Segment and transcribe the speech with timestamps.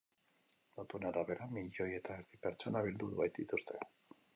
[0.79, 3.85] Datuen arabera, milioi eta erdi pertsona bildu baitituzte.